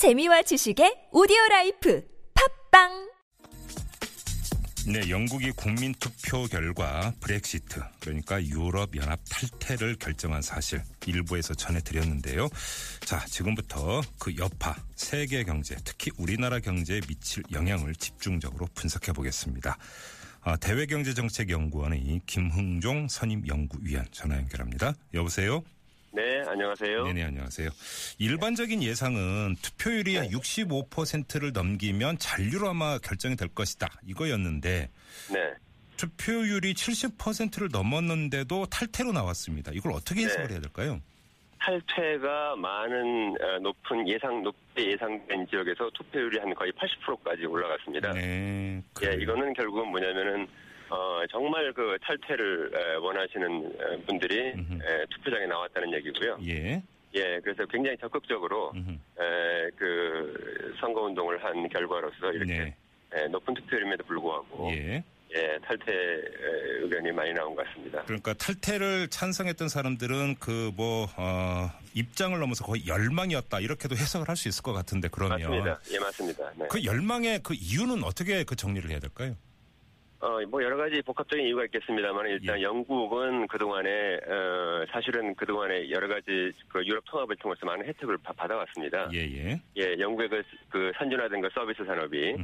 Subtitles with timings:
[0.00, 2.02] 재미와 지식의 오디오 라이프
[2.70, 3.10] 팟빵
[4.86, 12.48] 네, 영국이 국민 투표 결과 브렉시트, 그러니까 유럽 연합 탈퇴를 결정한 사실 일부에서 전해 드렸는데요.
[13.00, 19.76] 자, 지금부터 그 여파, 세계 경제, 특히 우리나라 경제에 미칠 영향을 집중적으로 분석해 보겠습니다.
[20.40, 24.94] 아, 대외경제정책연구원의 김흥종 선임 연구위원 전화 연결합니다.
[25.12, 25.62] 여보세요?
[26.12, 27.04] 네, 안녕하세요.
[27.04, 27.70] 네네, 안녕하세요.
[28.18, 30.28] 일반적인 예상은 투표율이 네.
[30.28, 33.88] 65%를 넘기면 잔류로 아마 결정이 될 것이다.
[34.06, 34.90] 이거였는데.
[35.32, 35.54] 네.
[35.96, 39.70] 투표율이 70%를 넘었는데도 탈퇴로 나왔습니다.
[39.74, 40.54] 이걸 어떻게 해석을 네.
[40.54, 41.00] 해야 될까요?
[41.60, 48.12] 탈퇴가 많은 어, 높은 예상 높게 예상된 지역에서 투표율이 한 거의 80%까지 올라갔습니다.
[48.12, 48.82] 네.
[49.04, 50.48] 예, 이거는 결국은 뭐냐면은
[50.90, 56.38] 어, 정말 그 탈퇴를 원하시는 분들이 에, 투표장에 나왔다는 얘기고요.
[56.46, 56.82] 예.
[57.14, 62.76] 예, 그래서 굉장히 적극적으로 에, 그 선거 운동을 한 결과로서 이렇게 네.
[63.14, 65.02] 에, 높은 투표율임에도 불구하고 예.
[65.32, 65.92] 예, 탈퇴
[66.82, 68.02] 의견이 많이 나온 것 같습니다.
[68.02, 74.62] 그러니까 탈퇴를 찬성했던 사람들은 그뭐 어, 입장을 넘어서 거의 열망이었다 이렇게도 해석을 할 수 있을
[74.64, 75.80] 것 같은데 그러면 맞습니다.
[75.92, 76.50] 예, 맞습니다.
[76.56, 76.66] 네.
[76.68, 79.36] 그 열망의 그 이유는 어떻게 그 정리를 해야 될까요?
[80.20, 82.62] 어, 뭐 여러 가지 복합적인 이유가 있겠습니다만 일단 예.
[82.62, 89.08] 영국은 그동안에 어, 사실은 그동안에 여러 가지 그 유럽 통합을 통해서 많은 혜택을 바, 받아왔습니다.
[89.14, 89.60] 예, 예.
[89.78, 92.36] 예, 영국의 그, 그 선진화된 그 서비스 산업이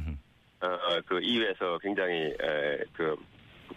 [0.61, 3.15] 어, 그 EU에서 굉장히 에, 그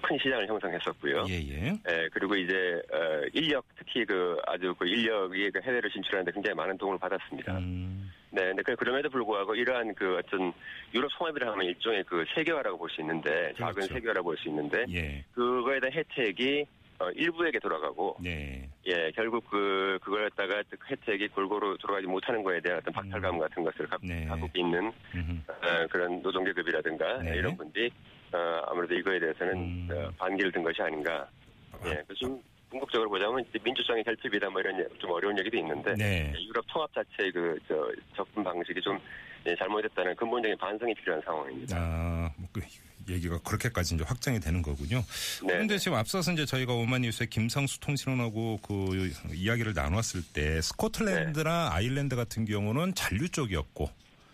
[0.02, 1.26] 큰 시장을 형성했었고요.
[1.28, 1.72] 예, 예.
[1.88, 6.78] 예 그리고 이제 어, 인력 특히 그 아주 그 인력이 그 해외로 진출하는데 굉장히 많은
[6.78, 7.58] 도움을 받았습니다.
[7.58, 7.89] 음.
[8.30, 10.52] 네, 근데 그, 그럼에도 불구하고 이러한 그 어떤
[10.94, 13.58] 유럽 통합이라 하면 일종의 그 세계화라고 볼 수 있는데 그렇죠.
[13.58, 15.24] 작은 세계화라고 볼 수 있는데 예.
[15.34, 16.66] 그거에 대한 혜택이
[17.00, 18.68] 어, 일부에게 돌아가고, 네.
[18.86, 23.40] 예, 결국 그, 그걸 갖다가 그 혜택이 골고루 돌아가지 못하는 거에 대한 어떤 박탈감 음.
[23.40, 24.26] 같은 것을 갖, 네.
[24.26, 27.36] 갖고 있는, 어, 그런 노동계급이라든가, 네.
[27.36, 27.90] 이런 분들이
[28.34, 29.88] 어, 아무래도 이거에 대해서는 음.
[29.90, 31.26] 어, 반기를 든 것이 아닌가.
[31.72, 31.78] 아.
[31.86, 32.38] 예, 좀
[32.70, 36.32] 궁극적으로 보자면 민주성의 결핍이다 뭐 이런 좀 어려운 얘기도 있는데 네.
[36.48, 37.74] 유럽 통합 자체의 그 저
[38.16, 38.98] 접근 방식이 좀
[39.46, 41.76] 예, 잘못됐다는 근본적인 반성이 필요한 상황입니다.
[41.78, 42.60] 아, 뭐그
[43.08, 44.98] 얘기가 그렇게까지 이제 확장이 되는 거군요.
[45.42, 45.46] 네.
[45.46, 51.74] 그런데 지금 앞서서 이제 저희가 오마니뉴스의 김상수 통신원하고 그 이야기를 나눴을 때 스코틀랜드나 네.
[51.76, 53.88] 아일랜드 같은 경우는 잔류 쪽이었고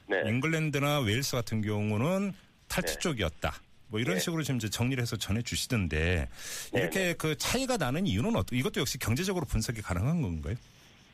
[0.08, 0.22] 네.
[0.26, 2.32] 잉글랜드나 웨일스 같은 경우는
[2.68, 2.98] 탈취 네.
[2.98, 3.54] 쪽이었다.
[3.88, 4.20] 뭐 이런 네.
[4.20, 6.28] 식으로 지금 이제 정리를 해서 전해 주시던데
[6.72, 7.14] 네, 이렇게 네.
[7.14, 10.54] 그 차이가 나는 이유는 어떤 이것도 역시 경제적으로 분석이 가능한 건가요?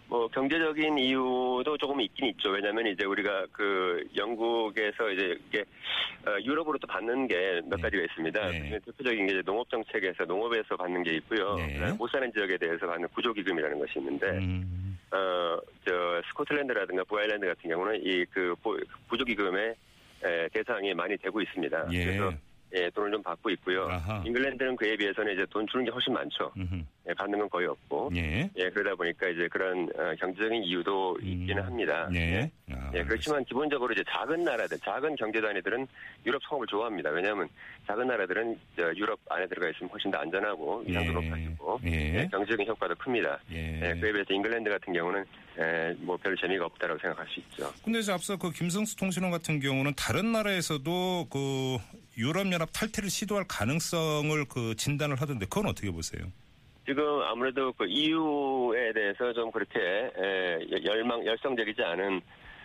[0.09, 2.51] 뭐 경제적인 이유도 조금 있긴 있죠.
[2.51, 5.65] 왜냐하면 이제 우리가 그 영국에서 이제 이게
[6.27, 7.83] 어, 유럽으로 또 받는 게몇 네.
[7.83, 8.51] 가지가 있습니다.
[8.51, 8.79] 네.
[8.85, 11.57] 대표적인 게 농업 정책에서 농업에서 받는 게 있고요.
[11.57, 11.93] 네.
[11.93, 14.99] 못 사는 지역에 대해서 받는 구조 기금이라는 것이 있는데 음.
[15.11, 18.55] 어저 스코틀랜드라든가 부아일랜드 같은 경우는 이 그
[19.09, 19.75] 구조 기금의
[20.53, 21.89] 대상이 많이 되고 있습니다.
[21.93, 22.05] 예.
[22.05, 22.33] 그래서
[22.75, 23.87] 예, 돈을 좀 받고 있고요.
[23.89, 24.23] 아하.
[24.25, 26.51] 잉글랜드는 그에 비해서는 이제 돈 주는 게 훨씬 많죠.
[27.09, 28.11] 예, 받는 건 거의 없고.
[28.15, 28.49] 예.
[28.57, 31.27] 예, 그러다 보니까 이제 그런 어, 경제적인 이유도 음.
[31.27, 32.09] 있기는 합니다.
[32.15, 32.19] 예.
[32.19, 32.51] 예.
[32.73, 35.87] 아, 예, 그렇지만 기본적으로 이제 작은 나라들, 작은 경제 단위들은
[36.25, 37.11] 유럽 통합을 좋아합니다.
[37.11, 37.49] 왜냐하면
[37.87, 38.59] 작은 나라들은
[38.97, 41.15] 유럽 안에 들어가 있으면 훨씬 더 안전하고 위상도 예.
[41.15, 41.91] 높아지고 예.
[41.91, 42.29] 예.
[42.31, 43.39] 경제적인 효과도 큽니다.
[43.53, 43.81] 예.
[43.83, 45.25] 예, 그에 비해서 잉글랜드 같은 경우는
[45.59, 47.71] 예, 뭐별 재미가 없다라고 생각할 수 있죠.
[47.85, 51.77] 근데 이제 앞서 그 김성수 통신원 같은 경우는 다른 나라에서도 그
[52.23, 56.25] 유럽연합 탈퇴를 시도할 가능성을 그 진단을 하던데 그건 어떻게 보세요?
[56.87, 62.21] 지금 아무래도 그 EU에 대해서 좀 그렇게 에, 열망 열성적이지 않은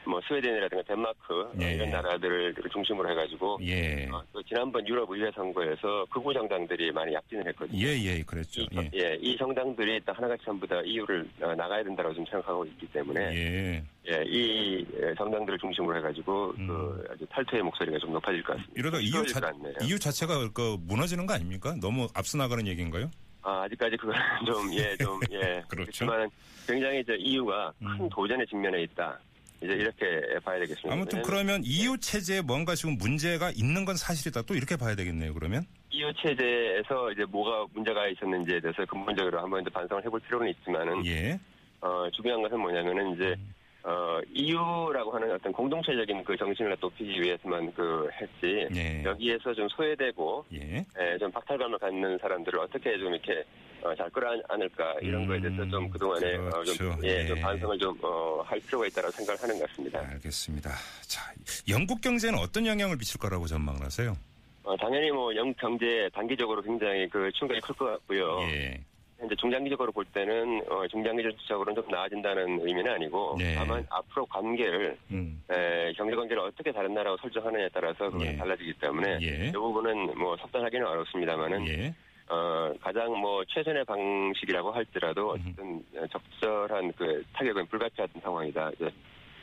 [0.07, 1.75] 뭐 스웨덴이라든가 덴마크 예.
[1.75, 4.07] 이런 나라들을 중심으로 해가지고 예.
[4.11, 7.79] 어, 또 지난번 유럽 의회 선거에서 극우 정당들이 많이 약진을 했거든요.
[7.79, 8.61] 예예 예, 그랬죠.
[8.61, 8.89] 이, 예.
[8.93, 9.17] 예.
[9.21, 13.83] 이 정당들이 하나같이 전부 다 EU를 어, 나가야 된다고 좀 생각하고 있기 때문에 예.
[14.09, 14.85] 예, 이
[15.17, 16.67] 정당들을 중심으로 해가지고 음.
[16.67, 18.73] 그 아주 탈퇴의 목소리가 좀 높아질 것 같습니다.
[18.77, 19.51] 이러다 EU, 자,
[19.81, 21.75] EU 자체가 그 무너지는 거 아닙니까?
[21.81, 23.11] 너무 앞서 나가는 얘기인가요?
[23.41, 24.15] 아, 아직까지 그건
[24.45, 25.61] 좀, 예, 좀, 예.
[25.67, 26.05] 그렇죠.
[26.05, 26.29] 그렇지만
[26.65, 28.09] 굉장히 이제 EU가 큰 음.
[28.09, 29.19] 도전에 직면해 있다.
[29.61, 30.93] 이제 이렇게 봐야 되겠습니다.
[30.93, 34.43] 아무튼 그러면 EU 체제에 뭔가 지금 문제가 있는 건 사실이다.
[34.43, 35.33] 또 이렇게 봐야 되겠네요.
[35.33, 41.05] 그러면 EU 체제에서 이제 뭐가 문제가 있었는지에 대해서 근본적으로 한번 더 반성을 해볼 필요는 있지만은
[41.05, 41.39] 예.
[41.81, 43.53] 어, 중요한 것은 뭐냐면은 이제 음.
[43.87, 49.01] 어, EU라고 하는 어떤 공동체적인 그 정신을 높이기 위해서만 그 했지 예.
[49.05, 50.85] 여기에서 좀 소외되고 예.
[50.99, 53.45] 예, 좀 박탈감을 갖는 사람들을 어떻게 좀 이렇게
[53.81, 56.57] 어, 잘 끌어안을까 이런 음, 거에 대해서 좀 음, 그동안에 그렇죠.
[56.59, 59.99] 어, 좀, 예, 예, 좀 반성을 좀 어, 할 필요가 있다고 생각을 하는 것 같습니다.
[59.99, 60.69] 알겠습니다.
[61.07, 61.33] 자,
[61.69, 64.17] 영국 경제는 어떤 영향을 미칠 거라고 전망을 하세요?
[64.63, 68.41] 어, 당연히 뭐 영국 경제 단기적으로 굉장히 그 충격이 클 것 같고요.
[68.51, 68.81] 예.
[69.25, 73.55] 이제 중장기적으로 볼 때는 어, 중장기적으로는 좀 나아진다는 의미는 아니고 네.
[73.55, 75.41] 다만 앞으로 관계를 음.
[75.49, 78.37] 에, 경제 관계를 어떻게 다른 나라와 설정하느냐에 따라서 그건 예.
[78.37, 79.47] 달라지기 때문에 예.
[79.47, 81.93] 이 부분은 뭐 석단하기는 어렵습니다만은 예.
[82.29, 86.07] 어, 가장 뭐 최선의 방식이라고 할지라도 어쨌든 음.
[86.11, 88.71] 적절한 그 타격은 불가피한 상황이다.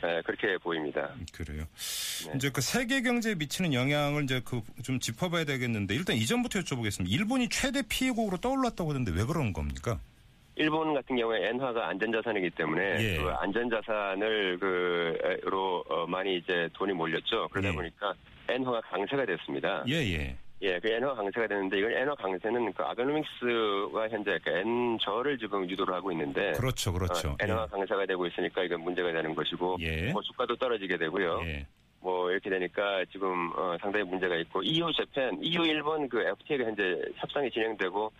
[0.05, 1.09] 네, 그렇게 보입니다.
[1.33, 1.63] 그래요.
[2.27, 2.33] 네.
[2.35, 7.09] 이제 그 세계 경제에 미치는 영향을 이제 그 좀 짚어봐야 되겠는데 일단 이전부터 여쭤보겠습니다.
[7.11, 9.99] 일본이 최대 피해국으로 떠올랐다고 하는데 왜 그런 겁니까?
[10.57, 13.17] 일본 같은 경우에 엔화가 안전자산이기 때문에 예.
[13.17, 17.47] 그 안전자산을 그로 어, 많이 이제 돈이 몰렸죠.
[17.49, 17.73] 그러다 예.
[17.73, 18.13] 보니까
[18.47, 19.83] 엔화가 강세가 됐습니다.
[19.87, 20.37] 예예.
[20.61, 20.67] 예.
[20.67, 25.93] 예, 그 엔화 강세가 되는데 이건 엔화 강세는 그 아베노믹스가 현재 그 엔저를 지금 유도를
[25.93, 27.29] 하고 있는데 그렇죠, 그렇죠.
[27.29, 27.67] 어, 엔화 예.
[27.71, 30.11] 강세가 되고 있으니까 이건 문제가 되는 것이고 예.
[30.11, 31.41] 뭐 주가도 떨어지게 되고요.
[31.45, 31.67] 예.
[31.99, 37.01] 뭐 이렇게 되니까 지금 어, 상당히 문제가 있고 EU 재팬, EU 일본 그 FTA가 현재
[37.15, 38.11] 협상이 진행되고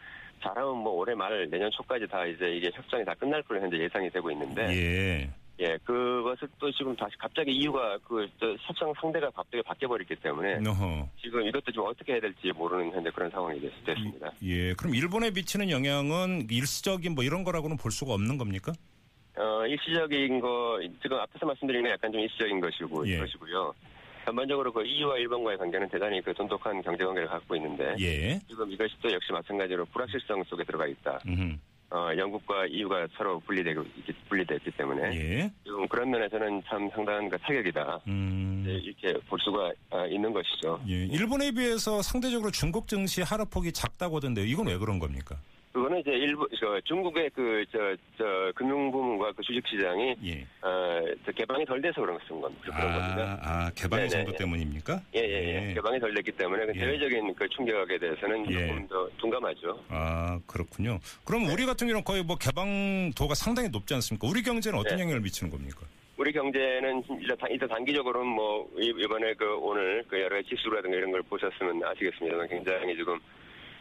[0.42, 4.10] 잘하면 뭐 올해 말 내년 초까지 다 이제 이게 협상이 다 끝날 걸로 현재 예상이
[4.10, 5.30] 되고 있는데 예.
[5.60, 8.28] 예, 그것을 또 지금 다시 갑자기 이유가 그
[8.60, 11.10] 협상 상대가 갑자기 바뀌어버렸기 때문에 어허.
[11.22, 15.32] 지금 이것도 좀 어떻게 해야 될지 모르는 현재 그런 상황이 됐, 습니다 예, 그럼 일본에
[15.32, 18.74] 미치는 영향은 일시적인 뭐 이런 거라고는 볼 수가 없는 겁니까?
[19.38, 23.20] 어, 일시적인 거 지금 앞에서 말씀드린 건 약간 좀 일시적인 것이고 예.
[23.20, 23.74] 것이고요.
[24.26, 28.40] 전반적으로 그 EU와 일본과의 관계는 대단히 그 돈독한 경제 관계를 갖고 있는데 예.
[28.48, 31.20] 지금 이것이 또 역시 마찬가지로 불확실성 속에 들어가 있다.
[31.28, 31.56] 음흠.
[31.92, 33.84] 어, 영국과 EU가 서로 분리되고
[34.28, 35.52] 분리됐기 때문에 예.
[35.64, 38.66] 지금 그런 면에서는 참 상당한 그 타격이다 음.
[38.68, 40.82] 이렇게 볼 수가 아, 있는 것이죠.
[40.88, 41.06] 예.
[41.06, 44.46] 일본에 비해서 상대적으로 중국 증시 하락폭이 작다고 하던데요.
[44.46, 45.38] 이건 왜 그런 겁니까?
[45.76, 48.24] 그거는 이제 일부 저 중국의 그 저 저
[48.56, 50.48] 금융 부문과 그 주식 시장이 예.
[50.62, 51.04] 어
[51.36, 52.18] 개방이 덜 돼서 그런.
[52.30, 53.40] 그런 아, 겁니다.
[53.44, 55.02] 아 개방의 정도 때문입니까?
[55.14, 55.34] 예예예.
[55.34, 55.74] 예, 예.
[55.74, 56.80] 개방이 덜 됐기 때문에 그 예.
[56.80, 58.68] 대외적인 그 충격에 대해서는 예.
[58.68, 59.84] 조금 더 둔감하죠.
[59.90, 60.98] 아 그렇군요.
[61.26, 61.54] 그럼 네.
[61.54, 64.30] 우리 같은 경우는 거의 뭐 개방도가 상당히 높지 않습니까?
[64.30, 65.04] 우리 경제는 어떤 네.
[65.04, 65.82] 영향을 미치는 겁니까?
[66.16, 67.04] 우리 경제는
[67.52, 73.20] 일단 단기적으로는 뭐 이번에 그 오늘 그 여러 지수라든가 이런 걸 보셨으면 아시겠습니다만 굉장히 지금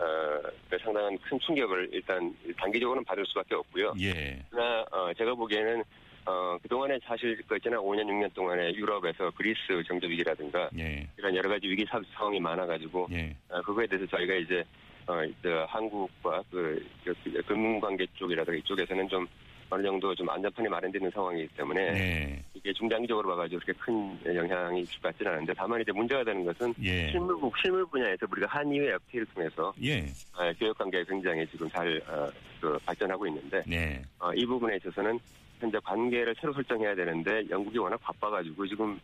[0.00, 3.94] 어, 그 상당한 큰 충격을 일단 단기적으로는 받을 수밖에 없고요.
[4.00, 4.38] 예.
[4.50, 5.82] 그러나 어, 제가 보기에는
[6.26, 11.06] 어, 그동안에 사실 그 지난 5년, 6년 동안에 유럽에서 그리스 정도 위기라든가 예.
[11.18, 13.36] 이런 여러 가지 위기 상황이 많아가지고 예.
[13.50, 14.64] 어, 그거에 대해서 저희가 이제
[15.06, 19.26] 어, 저 한국과 그, 그, 그 금융관계 쪽이라든가 이쪽에서는 좀
[19.70, 22.44] 어느 정도 좀 안전판이 마련되는 상황이기 때문에 네.
[22.54, 26.74] 이게 중장기적으로 봐가지고 그렇게 큰 영향이 있을 것 같지는 않은데 다만 이제 문제가 되는 것은
[26.82, 27.10] 예.
[27.10, 30.00] 실물 실물 분야에서 우리가 한의회 FTA를 통해서 예.
[30.34, 32.28] 어, 교역 관계가 굉장히 지금 잘 어,
[32.60, 34.02] 그 발전하고 있는데 네.
[34.18, 35.18] 어, 이 부분에 있어서는
[35.60, 38.98] 현재 관계를 새로 설정해야 되는데 영국이 워낙 바빠가지고 지금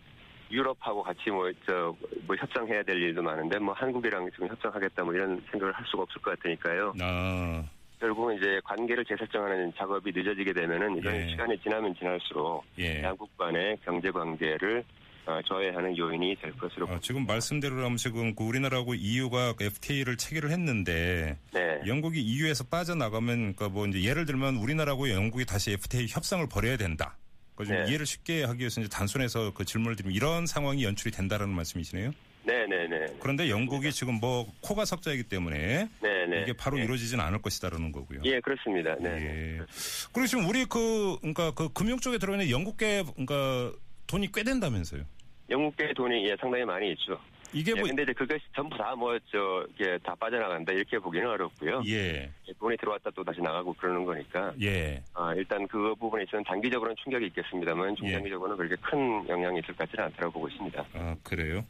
[0.50, 1.94] 유럽하고 같이 뭐, 저,
[2.26, 6.20] 뭐 협상해야 될 일도 많은데 뭐 한국이랑 지금 협상하겠다 뭐 이런 생각을 할 수가 없을
[6.20, 6.92] 것 같으니까요.
[7.00, 7.64] 아.
[8.00, 11.28] 결국은 이제 관계를 재설정하는 작업이 늦어지게 되면은 이런 예.
[11.28, 13.02] 시간이 지나면 지날수록 예.
[13.02, 14.82] 양국 간의 경제 관계를
[15.26, 21.36] 어, 저해하는 요인이 될 것으로 어, 지금 말씀대로라면 지금 그 우리나라하고 EU가 FTA를 체결을 했는데
[21.52, 21.80] 네.
[21.86, 27.18] 영국이 EU에서 빠져나가면 그러니까 뭐 이제 예를 들면 우리나라하고 영국이 다시 FTA 협상을 벌여야 된다.
[27.54, 27.90] 그러니까 네.
[27.90, 32.12] 이해를 쉽게 하기 위해서 이제 단순해서 그 질문을 드리면 이런 상황이 연출이 된다라는 말씀이시네요.
[32.44, 33.18] 네네네.
[33.20, 36.42] 그런데 영국이 지금 뭐 코가 석자이기 때문에 네 네.
[36.42, 36.84] 이게 바로 네.
[36.84, 38.20] 이루어지지는 않을 것이다라는 거고요.
[38.24, 38.94] 예, 그렇습니다.
[38.96, 39.08] 네.
[39.10, 39.60] 예.
[40.12, 43.72] 그리고 지금 우리 그 그러니까 그 금융 쪽에 들어있는 영국계 그러니까
[44.06, 45.02] 돈이 꽤 된다면서요?
[45.48, 47.18] 영국계 돈이 예 상당히 많이 있죠.
[47.52, 51.82] 이게 뭐 예, 근데 이제 그것이 전부 다 뭐저 이게 다 빠져나간다 이렇게 보기는 어렵고요.
[51.86, 52.30] 예.
[52.48, 52.52] 예.
[52.58, 54.52] 돈이 들어왔다 또 다시 나가고 그러는 거니까.
[54.62, 55.02] 예.
[55.14, 58.68] 아 일단 그 부분에 있어서는 단기적으로는 충격이 있겠습니다만 중장기적으로는 예.
[58.68, 60.84] 그렇게 큰 영향이 있을 것 같지는 않다고 보고 있습니다.
[60.94, 61.64] 아 그래요?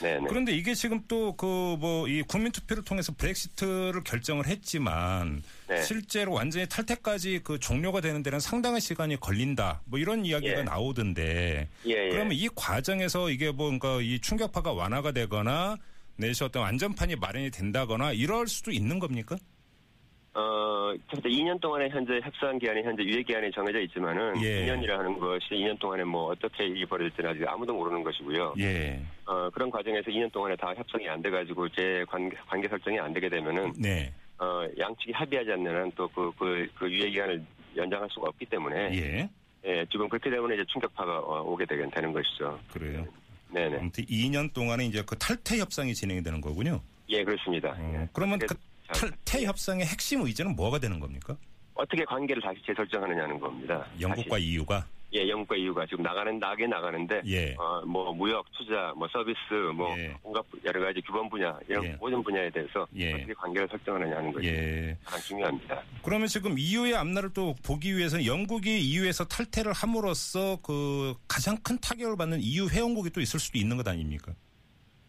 [0.00, 0.26] 네네.
[0.28, 5.82] 그런데 이게 지금 또 그 뭐 이 국민 투표를 통해서 브렉시트를 결정을 했지만 네.
[5.82, 9.80] 실제로 완전히 탈퇴까지 그 종료가 되는 데는 상당한 시간이 걸린다.
[9.86, 10.62] 뭐 이런 이야기가 예.
[10.62, 11.68] 나오던데.
[11.86, 12.08] 예, 예.
[12.10, 15.76] 그러면 이 과정에서 이게 뭔가 이 충격파가 완화가 되거나
[16.16, 19.36] 내시 어떤 안전판이 마련이 된다거나 이럴 수도 있는 겁니까?
[20.36, 24.66] 어, 2년 동안의 현재 협상 기한이 현재 유예 기한이 정해져 있지만은 예.
[24.66, 28.54] 2년이라 는 것이 2년 동안에 뭐 어떻게 일이 벌어질지는 아직 아무도 모르는 것이고요.
[28.58, 29.00] 예.
[29.24, 33.30] 어, 그런 과정에서 2년 동안에 다 협상이 안 돼가지고 제 관계, 관계 설정이 안 되게
[33.30, 34.12] 되면은 네.
[34.38, 37.42] 어, 양측이 합의하지 않는 한 또 그, 그, 그 유예 기간을
[37.74, 39.30] 연장할 수가 없기 때문에 예.
[39.64, 42.60] 예, 지금 그렇게 되면 이제 충격파가 어, 오게 되게 되는 것이죠.
[42.70, 43.06] 그래요.
[43.50, 43.78] 네네.
[43.78, 46.82] 아무튼 2년 동안에 이제 그 탈퇴 협상이 진행이 되는 거군요.
[47.08, 47.70] 예, 그렇습니다.
[47.70, 48.08] 어, 예.
[48.12, 48.54] 그러면 그
[48.88, 51.36] 탈퇴 협상의 핵심 의제는 뭐가 되는 겁니까?
[51.74, 53.86] 어떻게 관계를 다시 재설정하느냐는 겁니다.
[54.00, 54.46] 영국과 다시.
[54.46, 54.86] EU가?
[55.14, 57.54] 예, 영국과 EU가 지금 나가는 나게 나가는데 예.
[57.54, 59.38] 어, 뭐 무역, 투자, 뭐 서비스,
[59.74, 60.14] 뭐 예.
[60.22, 61.96] 온갖 여러 가지 규범 분야 이런 예.
[62.00, 63.14] 모든 분야에 대해서 예.
[63.14, 64.96] 어떻게 관계를 설정하느냐는 것이 예.
[65.04, 65.82] 가장 중요합니다.
[66.02, 72.16] 그러면 지금 EU의 앞날을 또 보기 위해서는 영국이 EU에서 탈퇴를 함으로써 그 가장 큰 타격을
[72.16, 74.32] 받는 EU 회원국이 또 있을 수도 있는 것 아닙니까?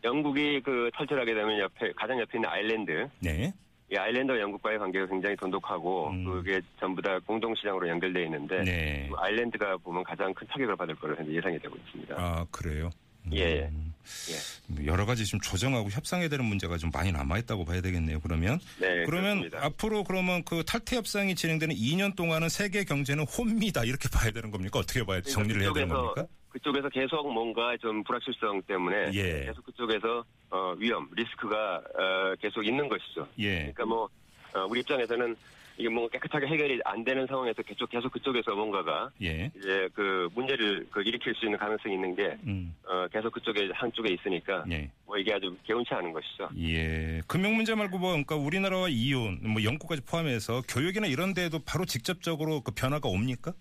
[0.03, 3.10] 영국이 그 탈퇴하게 되면 옆에 가장 옆에 있는 아일랜드.
[3.19, 3.51] 네.
[3.89, 6.25] 이 아일랜드와 영국과의 관계가 굉장히 돈독하고 음.
[6.25, 9.08] 그게 전부 다 공동 시장으로 연결되어 있는데 네.
[9.10, 12.15] 그 아일랜드가 보면 가장 큰 타격을 받을 거로 현재 예상이 되고 있습니다.
[12.17, 12.89] 아 그래요?
[13.34, 13.69] 예.
[13.72, 13.93] 음.
[14.29, 14.86] 예.
[14.86, 18.19] 여러 가지 지금 조정하고 협상해야 되는 문제가 좀 많이 남아있다고 봐야 되겠네요.
[18.22, 19.65] 그러면 네, 그러면 그렇습니다.
[19.65, 24.79] 앞으로 그러면 그 탈퇴 협상이 진행되는 2년 동안은 세계 경제는 혼미다 이렇게 봐야 되는 겁니까?
[24.79, 26.25] 어떻게 봐야 그러니까 정리를 해야 되는 겁니까?
[26.50, 29.46] 그쪽에서 계속 뭔가 좀 불확실성 때문에 예.
[29.46, 33.27] 계속 그쪽에서 어, 위험, 리스크가 어, 계속 있는 것이죠.
[33.39, 33.57] 예.
[33.57, 34.10] 그러니까 뭐
[34.53, 35.36] 어, 우리 입장에서는
[35.77, 39.51] 이게 뭔가 깨끗하게 해결이 안 되는 상황에서 계속 계속 그쪽에서 뭔가가 예.
[39.55, 42.75] 이제 그 문제를 그 일으킬 수 있는 가능성이 있는 게 음.
[42.84, 44.89] 어, 계속 그쪽에 한쪽에 있으니까 예.
[45.05, 46.50] 뭐 이게 아주 개운치 않은 것이죠.
[46.60, 47.22] 예.
[47.27, 52.62] 금융 문제 말고 뭐 그러니까 우리나라와 이유, 뭐 영국까지 포함해서 교육이나 이런 데에도 바로 직접적으로
[52.62, 53.53] 그 변화가 옵니까?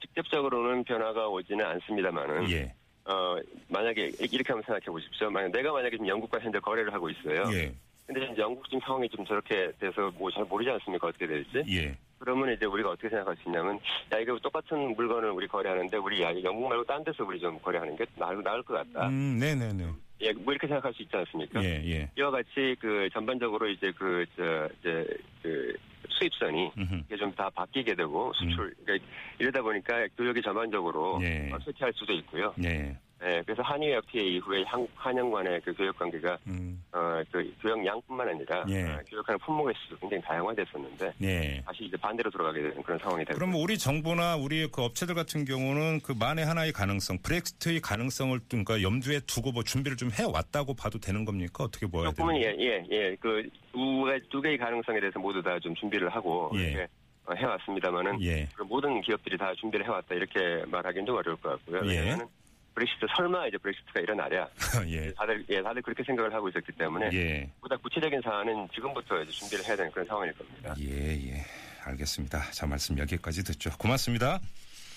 [0.00, 2.74] 직접적으로는 변화가 오지는 않습니다만은 예.
[3.04, 3.36] 어
[3.68, 5.30] 만약에 이렇게 한번 생각해 보십시오.
[5.30, 7.44] 만약 내가 만약에 지금 영국과 현재 거래를 하고 있어요.
[7.52, 7.74] 예.
[8.06, 11.08] 근데 이제 영국 지금 상황이 좀 저렇게 돼서 뭐 잘 모르지 않습니까?
[11.08, 11.62] 어떻게 될지.
[11.68, 11.96] 예.
[12.18, 13.78] 그러면 이제 우리가 어떻게 생각할 수 있냐면
[14.12, 17.96] 야 이거 똑같은 물건을 우리 거래하는데 우리 야 영국 말고 딴 데서 우리 좀 거래하는
[17.96, 19.08] 게 나을, 나을 것 같다.
[19.08, 19.84] 음, 네네네.
[20.20, 21.62] 예, 뭐 이렇게 생각할 수 있지 않습니까?
[21.62, 22.10] 예, 예.
[22.16, 25.06] 이와 같이 그 전반적으로 이제 그, 저, 이제
[25.42, 25.76] 그
[26.08, 26.70] 수입선이
[27.06, 28.74] 이게 좀 다 바뀌게 되고 수출, 음.
[28.84, 29.06] 그러니까
[29.38, 31.50] 이러다 보니까 교육이 전반적으로 예.
[31.64, 32.54] 쇠퇴할 수도 있고요.
[32.64, 32.96] 예.
[33.24, 36.82] 네, 그래서 한일 FTA 이후에 한, 한영 간의 그 교육 관계가 음.
[36.92, 38.82] 어, 그 교육 양뿐만 아니라 예.
[38.84, 41.62] 어, 교육하는 품목의 수도 굉장히 다양화됐었는데 예.
[41.64, 43.38] 다시 이제 반대로 돌아가게 되는 그런 상황이 되고.
[43.38, 48.82] 그럼 우리 정부나 우리 그 업체들 같은 경우는 그 만에 하나의 가능성, 브렉시트의 가능성을 그러니까
[48.82, 51.64] 염두에 두고 뭐 준비를 좀 해 왔다고 봐도 되는 겁니까?
[51.64, 52.14] 어떻게 보아야 돼요?
[52.14, 53.16] 조금은 예, 예, 예.
[53.18, 56.86] 그 두, 두 개의 가능성에 대해서 모두 다 좀 준비를 하고 예.
[57.24, 58.46] 어, 해왔습니다만은 예.
[58.68, 61.80] 모든 기업들이 다 준비를 해왔다 이렇게 말하기는 좀 어려울 것 같고요.
[61.90, 62.00] 예.
[62.00, 62.28] 왜냐하면
[62.74, 64.48] 브렉시트 설마 이제 브렉시트가 일어나랴.
[64.88, 65.12] 예.
[65.14, 67.50] 다들 예 다들 그렇게 생각을 하고 있었기 때문에 예.
[67.60, 70.74] 보다 구체적인 사안은 지금부터 이제 준비를 해야 되는 그런 상황일 겁니다.
[70.80, 71.44] 예 예.
[71.84, 72.50] 알겠습니다.
[72.50, 73.70] 자 말씀 여기까지 듣죠.
[73.78, 74.40] 고맙습니다.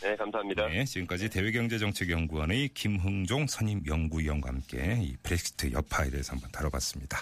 [0.02, 0.68] 네 감사합니다.
[0.68, 7.22] 네 지금까지 대외경제정책연구원의 김흥종 선임 연구위원과 함께 이 브렉시트 여파에 대해서 한번 다뤄봤습니다.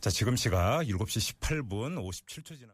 [0.00, 2.68] 자 지금 시각 7시 18분 57초 지나.